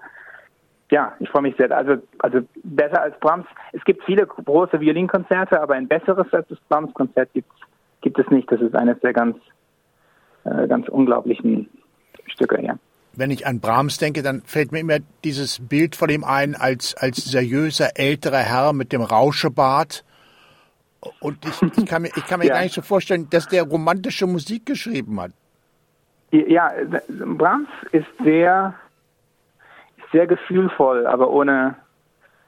Ja, 0.91 1.15
ich 1.19 1.29
freue 1.29 1.43
mich 1.43 1.57
sehr. 1.57 1.71
Also, 1.77 1.97
also 2.21 2.41
besser 2.63 3.03
als 3.03 3.19
Brahms. 3.19 3.47
Es 3.73 3.85
gibt 3.85 4.05
viele 4.05 4.27
große 4.27 4.81
Violinkonzerte, 4.81 5.61
aber 5.61 5.75
ein 5.75 5.89
besseres 5.89 6.33
als 6.33 6.47
das 6.49 6.61
Brahms-Konzert 6.69 7.33
gibt, 7.33 7.51
gibt 8.03 8.19
es 8.19 8.29
nicht. 8.31 8.51
Das 8.53 8.61
ist 8.61 8.77
eines 8.77 9.01
der 9.01 9.13
ganz, 9.13 9.37
äh, 10.45 10.69
ganz 10.69 10.89
unglaublichen 10.89 11.69
Stücke, 12.27 12.63
ja 12.63 12.79
wenn 13.19 13.33
ich 13.33 13.47
an 13.47 13.61
Brahms 13.61 13.99
denke, 13.99 14.23
dann 14.23 14.43
fällt 14.43 14.71
mir 14.71 14.79
immer 14.79 14.99
dieses 15.25 15.59
Bild 15.69 15.97
von 15.97 16.09
ihm 16.09 16.23
ein 16.23 16.55
als, 16.55 16.95
als 16.97 17.17
seriöser 17.25 17.91
älterer 17.97 18.39
Herr 18.39 18.73
mit 18.73 18.93
dem 18.93 19.03
Rauschebart. 19.03 20.05
Und 21.21 21.45
ich, 21.45 21.63
ich 21.79 21.87
kann 21.87 22.03
mir, 22.03 22.09
ich 22.09 22.27
kann 22.27 22.39
mir 22.39 22.47
ja. 22.47 22.55
gar 22.55 22.63
nicht 22.63 22.75
so 22.75 22.83
vorstellen, 22.83 23.29
dass 23.31 23.49
der 23.49 23.65
romantische 23.65 24.27
Musik 24.27 24.67
geschrieben 24.67 25.21
hat. 25.21 25.33
Ja, 26.31 26.71
Brahms 27.09 27.69
ist 27.91 28.07
sehr, 28.23 28.75
sehr 30.13 30.27
gefühlvoll, 30.27 31.07
aber 31.07 31.31
ohne 31.31 31.75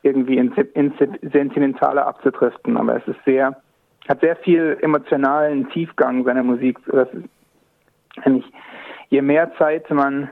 irgendwie 0.02 0.36
ins, 0.36 0.56
ins 0.74 0.94
Sentimentale 1.32 2.06
abzudriften. 2.06 2.76
Aber 2.76 2.96
es 2.96 3.08
ist 3.08 3.18
sehr, 3.24 3.56
hat 4.08 4.20
sehr 4.20 4.36
viel 4.36 4.78
emotionalen 4.82 5.68
Tiefgang 5.70 6.24
seiner 6.24 6.44
Musik. 6.44 6.78
Das 6.86 7.08
ist, 7.12 8.44
je 9.08 9.22
mehr 9.22 9.52
Zeit 9.56 9.90
man 9.90 10.30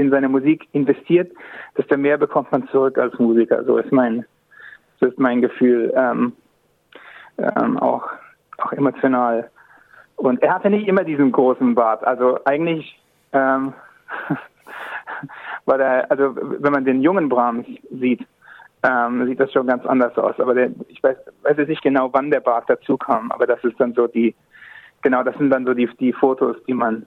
in 0.00 0.10
seine 0.10 0.28
Musik 0.28 0.66
investiert, 0.72 1.30
desto 1.76 1.96
mehr 1.96 2.18
bekommt 2.18 2.50
man 2.52 2.66
zurück 2.68 2.98
als 2.98 3.18
Musiker. 3.18 3.64
So 3.64 3.78
ist 3.78 3.92
mein, 3.92 4.24
so 4.98 5.06
ist 5.06 5.18
mein 5.18 5.40
Gefühl 5.40 5.92
ähm, 5.96 6.32
ähm, 7.38 7.78
auch, 7.78 8.08
auch 8.58 8.72
emotional. 8.72 9.50
Und 10.16 10.42
er 10.42 10.54
hatte 10.54 10.70
nicht 10.70 10.88
immer 10.88 11.04
diesen 11.04 11.32
großen 11.32 11.74
Bart. 11.74 12.04
Also 12.04 12.38
eigentlich 12.44 13.00
ähm, 13.32 13.72
weil 15.64 15.80
er, 15.80 16.10
also 16.10 16.34
wenn 16.36 16.72
man 16.72 16.84
den 16.84 17.02
jungen 17.02 17.28
Brahms 17.28 17.66
sieht, 17.90 18.26
ähm, 18.82 19.26
sieht 19.26 19.40
das 19.40 19.52
schon 19.52 19.66
ganz 19.66 19.84
anders 19.86 20.16
aus. 20.16 20.38
Aber 20.40 20.54
der, 20.54 20.70
ich 20.88 21.02
weiß, 21.02 21.16
weiß 21.42 21.56
jetzt 21.58 21.68
nicht 21.68 21.82
genau, 21.82 22.12
wann 22.12 22.30
der 22.30 22.40
Bart 22.40 22.64
dazu 22.68 22.96
kam, 22.96 23.30
aber 23.30 23.46
das 23.46 23.62
ist 23.64 23.78
dann 23.78 23.92
so 23.94 24.06
die, 24.06 24.34
genau, 25.02 25.22
das 25.22 25.36
sind 25.36 25.50
dann 25.50 25.66
so 25.66 25.74
die, 25.74 25.88
die 25.98 26.12
Fotos, 26.12 26.56
die 26.66 26.74
man 26.74 27.06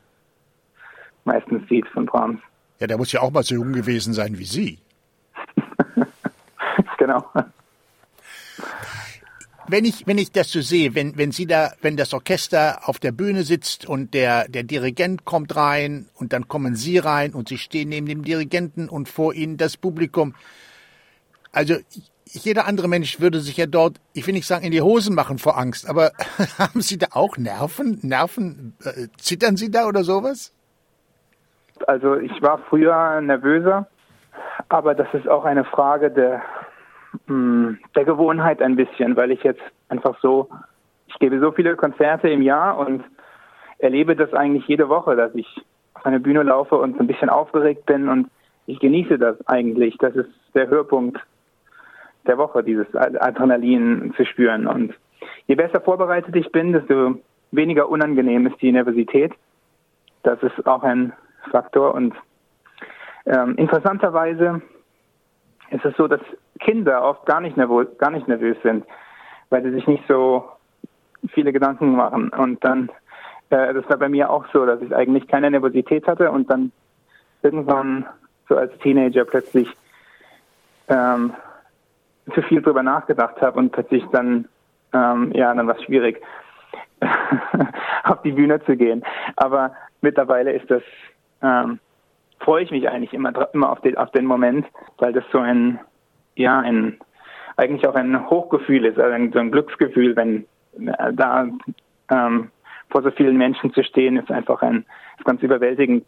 meistens 1.26 1.68
sieht 1.70 1.88
von 1.88 2.06
Brahms. 2.06 2.40
Ja, 2.84 2.88
der 2.88 2.98
muss 2.98 3.14
ja 3.14 3.22
auch 3.22 3.32
mal 3.32 3.44
so 3.44 3.56
jung 3.56 3.72
gewesen 3.72 4.14
sein 4.14 4.38
wie 4.38 4.44
Sie. 4.44 4.78
genau. 6.98 7.26
Wenn 9.70 9.86
ich, 9.86 10.06
wenn 10.06 10.18
ich 10.18 10.34
das 10.34 10.52
so 10.52 10.60
sehe, 10.60 10.94
wenn, 10.94 11.16
wenn 11.16 11.32
Sie 11.32 11.46
da, 11.46 11.72
wenn 11.82 11.96
das 11.96 12.14
Orchester 12.14 12.82
auf 12.90 13.00
der 13.00 13.14
Bühne 13.14 13.44
sitzt 13.44 13.86
und 13.86 14.14
der, 14.14 14.50
der 14.50 14.64
Dirigent 14.64 15.24
kommt 15.24 15.56
rein 15.56 16.10
und 16.16 16.34
dann 16.34 16.50
kommen 16.50 16.76
Sie 16.76 16.98
rein 16.98 17.34
und 17.34 17.48
Sie 17.48 17.58
stehen 17.58 17.88
neben 17.88 18.06
dem 18.06 18.26
Dirigenten 18.26 18.90
und 18.90 19.08
vor 19.08 19.34
Ihnen 19.34 19.56
das 19.56 19.78
Publikum. 19.78 20.36
Also, 21.54 21.78
jeder 22.26 22.66
andere 22.66 22.90
Mensch 22.90 23.22
würde 23.22 23.40
sich 23.40 23.56
ja 23.56 23.66
dort, 23.66 24.02
ich 24.12 24.28
will 24.28 24.34
nicht 24.34 24.46
sagen, 24.46 24.66
in 24.66 24.74
die 24.74 24.82
Hosen 24.82 25.16
machen 25.16 25.38
vor 25.40 25.58
Angst, 25.58 25.88
aber 25.88 26.12
haben 26.58 26.82
Sie 26.82 26.98
da 26.98 27.08
auch 27.12 27.38
Nerven? 27.38 28.00
Nerven? 28.02 28.74
Äh, 28.84 29.08
zittern 29.18 29.56
Sie 29.56 29.72
da 29.72 29.88
oder 29.88 30.04
sowas? 30.04 30.52
Also 31.88 32.16
ich 32.18 32.42
war 32.42 32.60
früher 32.70 33.22
nervöser, 33.22 33.88
aber 34.70 34.96
das 34.96 35.08
ist 35.14 35.28
auch 35.28 35.46
eine 35.46 35.64
Frage 35.66 36.12
der, 36.12 36.42
hm, 37.28 37.80
der 37.96 38.06
Gewohnheit 38.06 38.62
ein 38.62 38.76
bisschen, 38.76 39.16
weil 39.16 39.32
ich 39.32 39.44
jetzt 39.44 39.62
einfach 39.90 40.20
so, 40.22 40.50
ich 41.08 41.20
gebe 41.20 41.40
so 41.40 41.52
viele 41.52 41.76
Konzerte 41.76 42.30
im 42.30 42.42
Jahr 42.42 42.78
und 42.78 43.04
erlebe 43.78 44.16
das 44.16 44.34
eigentlich 44.34 44.68
jede 44.68 44.90
Woche, 44.90 45.16
dass 45.16 45.34
ich 45.36 45.48
auf 45.94 46.06
eine 46.06 46.20
Bühne 46.20 46.44
laufe 46.44 46.76
und 46.76 47.00
ein 47.00 47.08
bisschen 47.08 47.30
aufgeregt 47.30 47.86
bin 47.86 48.08
und 48.08 48.30
ich 48.66 48.80
genieße 48.80 49.18
das 49.18 49.46
eigentlich. 49.48 49.98
Das 49.98 50.16
ist 50.16 50.30
der 50.54 50.68
Höhepunkt 50.68 51.20
der 52.26 52.38
Woche, 52.38 52.64
dieses 52.64 52.88
Adrenalin 52.96 54.14
zu 54.16 54.26
spüren. 54.26 54.68
Und 54.68 54.94
je 55.48 55.56
besser 55.56 55.82
vorbereitet 55.82 56.36
ich 56.36 56.52
bin, 56.52 56.72
desto 56.72 57.20
weniger 57.52 57.90
unangenehm 57.90 58.48
ist 58.48 58.62
die 58.62 58.72
Nervosität. 58.72 59.34
Das 60.24 60.42
ist 60.42 60.66
auch 60.66 60.84
ein 60.84 61.12
Faktor. 61.52 61.94
Und 61.94 62.14
ähm, 63.26 63.56
interessanterweise 63.56 64.62
ist 65.72 65.86
es 65.86 65.96
so, 65.98 66.08
dass 66.08 66.22
Kinder 66.60 67.04
oft 67.04 67.26
gar 67.26 67.42
nicht, 67.42 67.58
nervös, 67.58 67.88
gar 67.98 68.12
nicht 68.12 68.28
nervös 68.28 68.58
sind, 68.64 68.86
weil 69.50 69.64
sie 69.64 69.72
sich 69.72 69.88
nicht 69.88 70.04
so 70.08 70.50
viele 71.30 71.54
Gedanken 71.54 71.96
machen. 71.96 72.30
Und 72.30 72.64
dann, 72.64 72.90
äh, 73.50 73.74
das 73.74 73.88
war 73.90 73.98
bei 73.98 74.10
mir 74.10 74.30
auch 74.30 74.46
so, 74.54 74.66
dass 74.66 74.82
ich 74.82 74.96
eigentlich 74.96 75.28
keine 75.28 75.50
Nervosität 75.50 76.08
hatte 76.08 76.32
und 76.32 76.50
dann 76.50 76.72
irgendwann 77.42 78.06
so 78.48 78.56
als 78.58 78.78
Teenager 78.80 79.26
plötzlich 79.26 79.68
ähm, 80.88 81.34
zu 82.34 82.42
viel 82.44 82.62
drüber 82.62 82.84
nachgedacht 82.84 83.42
habe 83.42 83.60
und 83.60 83.72
plötzlich 83.72 84.04
dann, 84.12 84.48
ähm, 84.94 85.32
ja, 85.34 85.54
dann 85.54 85.68
war 85.68 85.76
es 85.76 85.84
schwierig, 85.84 86.22
auf 88.04 88.22
die 88.22 88.32
Bühne 88.32 88.64
zu 88.64 88.78
gehen. 88.78 89.04
Aber 89.36 89.76
mittlerweile 90.02 90.54
ist 90.54 90.70
das 90.70 90.84
ähm, 91.44 91.80
freue 92.40 92.64
ich 92.64 92.72
mich 92.72 92.90
eigentlich 92.90 93.14
immer, 93.14 93.32
immer 93.54 93.72
auf, 93.72 93.82
den, 93.82 93.98
auf 93.98 94.12
den 94.12 94.26
Moment, 94.26 94.66
weil 94.98 95.14
das 95.14 95.24
so 95.32 95.40
ein, 95.40 95.80
ja, 96.36 96.60
ein, 96.60 97.00
eigentlich 97.58 97.88
auch 97.88 97.96
ein 97.96 98.30
Hochgefühl 98.30 98.86
ist, 98.86 99.00
also 99.00 99.14
ein, 99.14 99.32
so 99.32 99.40
ein 99.40 99.52
Glücksgefühl, 99.52 100.16
wenn 100.16 100.46
äh, 100.80 101.14
da 101.14 101.48
ähm, 102.10 102.50
vor 102.90 103.02
so 103.02 103.12
vielen 103.12 103.38
Menschen 103.38 103.74
zu 103.74 103.84
stehen, 103.84 104.18
ist 104.18 104.32
einfach 104.32 104.62
ein, 104.62 104.86
ist 105.18 105.26
ganz 105.26 105.42
überwältigend. 105.42 106.06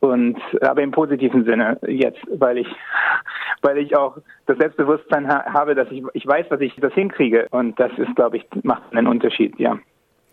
Und 0.00 0.38
aber 0.62 0.82
im 0.82 0.92
positiven 0.92 1.44
Sinne 1.44 1.76
jetzt, 1.86 2.20
weil 2.30 2.58
ich, 2.58 2.68
weil 3.62 3.78
ich 3.78 3.96
auch 3.96 4.18
das 4.46 4.58
Selbstbewusstsein 4.58 5.28
ha 5.28 5.44
habe, 5.52 5.74
dass 5.74 5.90
ich, 5.90 6.04
ich 6.12 6.26
weiß, 6.26 6.46
was 6.50 6.60
ich 6.60 6.74
das 6.76 6.92
hinkriege. 6.92 7.48
Und 7.50 7.78
das 7.80 7.90
ist, 7.98 8.14
glaube 8.14 8.36
ich, 8.36 8.46
macht 8.62 8.82
einen 8.92 9.08
Unterschied, 9.08 9.58
ja. 9.58 9.78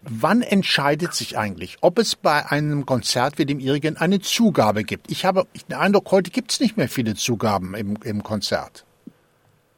Wann 0.07 0.41
entscheidet 0.43 1.13
sich 1.13 1.37
eigentlich, 1.37 1.77
ob 1.81 1.97
es 1.97 2.15
bei 2.15 2.43
einem 2.49 2.85
Konzert 2.85 3.39
wie 3.39 3.45
dem 3.45 3.59
Ihrigen 3.59 3.97
eine 3.97 4.19
Zugabe 4.19 4.83
gibt? 4.83 5.09
Ich 5.09 5.25
habe 5.25 5.45
den 5.67 5.77
Eindruck, 5.77 6.11
heute 6.11 6.29
gibt 6.29 6.51
es 6.51 6.59
nicht 6.59 6.77
mehr 6.77 6.87
viele 6.87 7.15
Zugaben 7.15 7.73
im, 7.73 7.97
im 8.03 8.21
Konzert. 8.21 8.85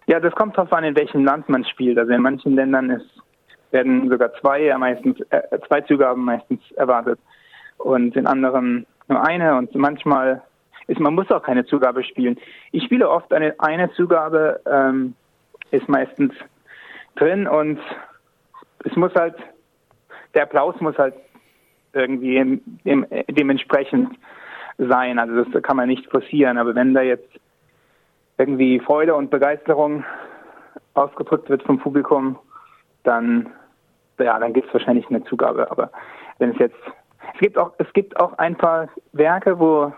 Ja, 0.08 0.20
das 0.20 0.34
kommt 0.36 0.58
darauf 0.58 0.74
an, 0.74 0.84
in 0.84 0.96
welchem 0.96 1.24
Land 1.24 1.48
man 1.48 1.64
spielt. 1.64 1.98
Also 1.98 2.12
in 2.12 2.22
manchen 2.22 2.56
Ländern 2.56 2.90
ist, 2.90 3.10
werden 3.72 4.10
sogar 4.10 4.34
zwei, 4.42 4.76
meistens, 4.78 5.18
äh, 5.30 5.60
zwei 5.68 5.82
Zugaben 5.82 6.26
meistens 6.26 6.60
erwartet 6.76 7.20
und 7.78 8.16
in 8.16 8.28
anderen 8.28 8.86
nur 9.08 9.26
eine 9.26 9.56
und 9.56 9.74
manchmal 9.76 10.42
ist 10.88 11.00
man 11.00 11.16
muss 11.16 11.30
auch 11.32 11.44
keine 11.44 11.66
Zugabe 11.66 12.04
spielen. 12.04 12.38
Ich 12.72 12.84
spiele 12.84 13.10
oft 13.10 13.32
eine 13.34 13.56
eine 13.60 13.92
Zugabe 13.94 14.62
ähm, 14.66 15.16
ist 15.72 15.88
meistens 15.88 16.34
drin 17.16 17.48
und 17.48 17.80
es 18.86 18.96
muss 18.96 19.14
halt 19.16 19.36
der 20.34 20.44
Applaus 20.44 20.80
muss 20.82 20.98
halt 20.98 21.16
irgendwie 21.94 22.38
im, 22.38 22.62
im, 22.84 23.06
dementsprechend 23.30 24.18
sein. 24.78 25.20
Also 25.20 25.44
das 25.44 25.64
kann 25.64 25.78
man 25.78 25.88
nicht 25.88 26.10
forcieren. 26.10 26.58
Aber 26.58 26.76
wenn 26.76 26.94
da 26.94 27.02
jetzt 27.02 27.30
irgendwie 28.38 28.80
Freude 28.80 29.16
und 29.16 29.32
Begeisterung 29.32 30.04
ausgedrückt 30.94 31.50
wird 31.50 31.64
vom 31.64 31.80
Publikum, 31.80 32.38
dann 33.04 33.50
ja, 34.20 34.40
dann 34.40 34.54
gibt 34.54 34.68
es 34.68 34.74
wahrscheinlich 34.74 35.08
eine 35.10 35.24
Zugabe. 35.26 35.70
Aber 35.70 35.92
wenn 36.40 36.52
es 36.52 36.60
jetzt 36.60 36.76
es 37.34 37.40
gibt 37.40 37.58
auch 37.58 37.74
es 37.78 37.92
gibt 37.94 38.20
auch 38.20 38.34
ein 38.38 38.56
paar 38.56 38.90
Werke, 39.14 39.60
wo 39.60 39.92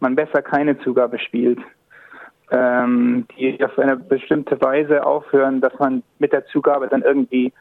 man 0.00 0.14
besser 0.14 0.42
keine 0.42 0.78
Zugabe 0.80 1.18
spielt, 1.18 1.58
ähm, 2.50 3.26
die 3.36 3.62
auf 3.64 3.78
eine 3.78 3.96
bestimmte 3.96 4.60
Weise 4.60 5.04
aufhören, 5.04 5.60
dass 5.60 5.78
man 5.78 6.02
mit 6.18 6.32
der 6.32 6.46
Zugabe 6.46 6.88
dann 6.88 7.02
irgendwie 7.02 7.52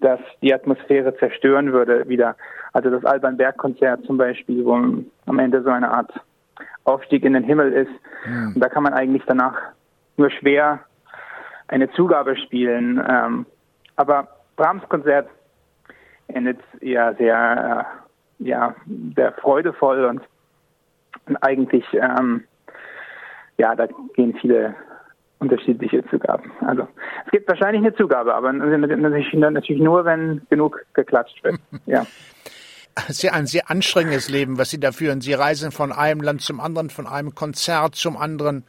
das 0.00 0.20
die 0.42 0.52
Atmosphäre 0.52 1.16
zerstören 1.16 1.72
würde 1.72 2.08
wieder. 2.08 2.36
Also 2.72 2.90
das 2.90 3.04
Alban 3.04 3.36
Berg 3.36 3.56
Konzert 3.56 4.04
zum 4.04 4.18
Beispiel, 4.18 4.64
wo 4.64 4.74
am 4.74 5.38
Ende 5.38 5.62
so 5.62 5.70
eine 5.70 5.90
Art 5.90 6.12
Aufstieg 6.84 7.24
in 7.24 7.32
den 7.32 7.44
Himmel 7.44 7.72
ist. 7.72 7.90
Mhm. 8.26 8.52
Und 8.54 8.60
da 8.60 8.68
kann 8.68 8.82
man 8.82 8.94
eigentlich 8.94 9.22
danach 9.26 9.56
nur 10.16 10.30
schwer 10.30 10.80
eine 11.68 11.90
Zugabe 11.92 12.36
spielen. 12.36 13.02
Ähm, 13.08 13.46
aber 13.96 14.28
Brahms 14.56 14.88
Konzert 14.88 15.28
endet 16.28 16.60
ja 16.80 17.14
sehr, 17.14 17.86
äh, 18.40 18.44
ja, 18.44 18.74
sehr 19.14 19.32
freudevoll 19.32 20.04
und, 20.04 20.22
und 21.26 21.36
eigentlich, 21.42 21.84
ähm, 21.94 22.44
ja, 23.58 23.74
da 23.74 23.86
gehen 24.14 24.36
viele 24.40 24.74
unterschiedliche 25.38 26.04
Zugaben. 26.08 26.50
Also 26.60 26.88
es 27.26 27.30
gibt 27.30 27.48
wahrscheinlich 27.48 27.82
eine 27.82 27.94
Zugabe, 27.94 28.34
aber 28.34 28.52
natürlich, 28.52 29.80
nur, 29.80 30.04
wenn 30.04 30.42
genug 30.48 30.84
geklatscht 30.94 31.42
wird. 31.44 31.56
Ja. 31.86 32.06
Sehr, 33.08 33.34
ein 33.34 33.46
sehr 33.46 33.70
anstrengendes 33.70 34.30
Leben, 34.30 34.56
was 34.58 34.70
Sie 34.70 34.80
da 34.80 34.90
führen. 34.90 35.20
Sie 35.20 35.34
reisen 35.34 35.70
von 35.70 35.92
einem 35.92 36.22
Land 36.22 36.40
zum 36.40 36.60
anderen, 36.60 36.88
von 36.88 37.06
einem 37.06 37.34
Konzert 37.34 37.94
zum 37.94 38.16
anderen, 38.16 38.64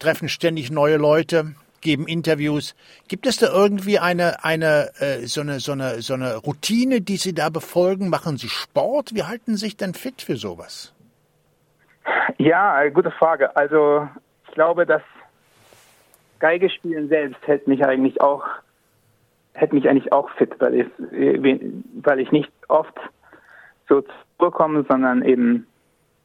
treffen 0.00 0.28
ständig 0.28 0.72
neue 0.72 0.96
Leute, 0.96 1.54
geben 1.80 2.08
Interviews. 2.08 2.74
Gibt 3.06 3.24
es 3.24 3.36
da 3.36 3.46
irgendwie 3.46 4.00
eine, 4.00 4.42
eine, 4.44 4.90
äh, 4.98 5.26
so 5.26 5.42
eine, 5.42 5.60
so 5.60 5.72
eine, 5.72 6.02
so 6.02 6.14
eine 6.14 6.36
Routine, 6.36 7.00
die 7.00 7.16
Sie 7.16 7.34
da 7.34 7.48
befolgen? 7.48 8.08
Machen 8.08 8.36
Sie 8.36 8.48
Sport? 8.48 9.14
Wie 9.14 9.22
halten 9.22 9.54
Sie 9.54 9.66
sich 9.66 9.76
denn 9.76 9.94
fit 9.94 10.22
für 10.22 10.36
sowas? 10.36 10.92
Ja, 12.38 12.88
gute 12.88 13.12
Frage. 13.12 13.54
Also 13.56 14.08
ich 14.48 14.54
glaube, 14.54 14.86
dass 14.86 15.02
Geige 16.38 16.70
spielen 16.70 17.08
selbst 17.08 17.46
hält 17.46 17.66
mich 17.66 17.84
eigentlich 17.84 18.20
auch 18.20 18.44
hält 19.54 19.72
mich 19.72 19.88
eigentlich 19.88 20.12
auch 20.12 20.28
fit, 20.32 20.54
weil 20.58 20.74
ich 20.74 20.86
weil 22.02 22.20
ich 22.20 22.30
nicht 22.30 22.52
oft 22.68 22.94
so 23.88 24.04
zurückkomme, 24.38 24.84
sondern 24.88 25.22
eben 25.22 25.66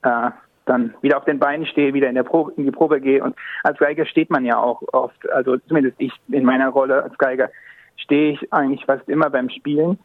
äh, 0.03 0.32
dann 0.65 0.94
wieder 1.01 1.18
auf 1.18 1.25
den 1.25 1.39
Beinen 1.39 1.65
stehe, 1.65 1.94
wieder 1.94 2.10
in 2.10 2.15
der 2.15 2.24
Probe, 2.24 2.53
in 2.58 2.65
die 2.65 2.72
Probe 2.72 3.01
gehe. 3.01 3.24
Und 3.24 3.36
als 3.63 3.77
Geiger 3.80 4.06
steht 4.06 4.30
man 4.30 4.46
ja 4.46 4.58
auch 4.58 4.82
oft, 4.94 5.30
also 5.32 5.58
zumindest 5.58 5.96
ich 6.00 6.13
in 6.30 6.46
meiner 6.46 6.70
Rolle 6.70 7.03
als 7.03 7.18
Geiger 7.18 7.50
stehe 7.98 8.34
ich 8.34 8.53
eigentlich 8.53 8.86
fast 8.86 9.08
immer 9.10 9.30
beim 9.30 9.50
Spielen 9.50 10.00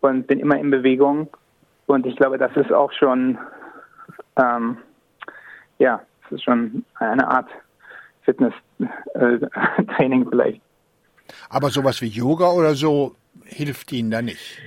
und 0.00 0.26
bin 0.26 0.40
immer 0.40 0.58
in 0.58 0.70
Bewegung. 0.70 1.28
Und 1.86 2.06
ich 2.06 2.16
glaube, 2.16 2.38
das 2.38 2.54
ist 2.56 2.72
auch 2.72 2.92
schon, 2.92 3.38
ähm, 4.36 4.78
ja, 5.78 6.00
das 6.22 6.32
ist 6.32 6.44
schon 6.44 6.84
eine 6.96 7.28
Art 7.28 7.48
Fitness-Training 8.28 10.22
äh, 10.22 10.26
vielleicht. 10.30 10.60
Aber 11.48 11.70
sowas 11.70 12.02
wie 12.02 12.08
Yoga 12.08 12.50
oder 12.50 12.74
so 12.74 13.14
hilft 13.44 13.92
Ihnen 13.92 14.10
da 14.10 14.20
nicht? 14.22 14.60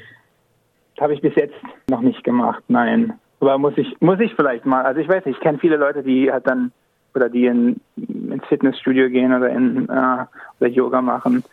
Habe 0.99 1.13
ich 1.13 1.21
bis 1.21 1.35
jetzt 1.35 1.55
noch 1.89 2.01
nicht 2.01 2.23
gemacht, 2.23 2.63
nein. 2.67 3.13
Aber 3.39 3.57
muss 3.57 3.73
ich, 3.77 3.99
muss 4.01 4.19
ich 4.19 4.33
vielleicht 4.35 4.65
mal. 4.65 4.83
Also 4.83 5.01
ich 5.01 5.07
weiß 5.07 5.25
nicht, 5.25 5.37
ich 5.37 5.41
kenne 5.41 5.57
viele 5.57 5.77
Leute, 5.77 6.03
die 6.03 6.31
halt 6.31 6.47
dann 6.47 6.71
oder 7.15 7.27
die 7.29 7.45
in, 7.45 7.81
ins 7.97 8.45
Fitnessstudio 8.47 9.09
gehen 9.09 9.33
oder 9.33 9.49
in 9.49 9.89
äh, 9.89 10.25
oder 10.59 10.69
Yoga 10.69 11.01
machen. 11.01 11.43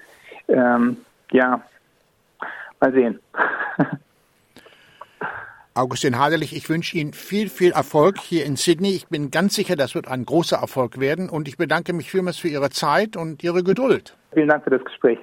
Ähm, 0.48 0.98
ja, 1.32 1.62
mal 2.80 2.92
sehen. 2.92 3.18
Augustin 5.78 6.18
Haderlich, 6.18 6.56
ich 6.56 6.68
wünsche 6.68 6.98
Ihnen 6.98 7.12
viel, 7.12 7.48
viel 7.48 7.70
Erfolg 7.70 8.18
hier 8.18 8.44
in 8.44 8.56
Sydney. 8.56 8.96
Ich 8.96 9.06
bin 9.06 9.30
ganz 9.30 9.54
sicher, 9.54 9.76
das 9.76 9.94
wird 9.94 10.08
ein 10.08 10.24
großer 10.24 10.56
Erfolg 10.56 10.98
werden 10.98 11.28
und 11.28 11.46
ich 11.46 11.56
bedanke 11.56 11.92
mich 11.92 12.10
vielmals 12.10 12.36
für 12.36 12.48
Ihre 12.48 12.70
Zeit 12.70 13.16
und 13.16 13.44
Ihre 13.44 13.62
Geduld. 13.62 14.16
Vielen 14.34 14.48
Dank 14.48 14.64
für 14.64 14.70
das 14.70 14.84
Gespräch. 14.84 15.18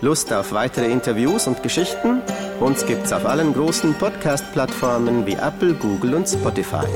Lust 0.00 0.32
auf 0.32 0.52
weitere 0.52 0.86
Interviews 0.86 1.48
und 1.48 1.60
Geschichten? 1.64 2.22
Uns 2.60 2.86
gibt's 2.86 3.12
auf 3.12 3.26
allen 3.26 3.52
großen 3.52 3.94
Podcast-Plattformen 3.94 5.26
wie 5.26 5.34
Apple, 5.34 5.74
Google 5.74 6.14
und 6.14 6.28
Spotify. 6.28 6.86